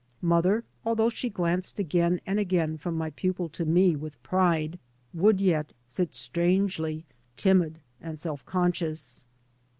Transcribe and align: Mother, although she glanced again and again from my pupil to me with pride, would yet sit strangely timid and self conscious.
Mother, 0.23 0.63
although 0.83 1.11
she 1.11 1.29
glanced 1.29 1.77
again 1.77 2.21
and 2.25 2.39
again 2.39 2.75
from 2.79 2.95
my 2.97 3.11
pupil 3.11 3.49
to 3.49 3.65
me 3.65 3.95
with 3.95 4.23
pride, 4.23 4.79
would 5.13 5.39
yet 5.39 5.73
sit 5.87 6.15
strangely 6.15 7.05
timid 7.37 7.77
and 8.01 8.17
self 8.17 8.43
conscious. 8.43 9.25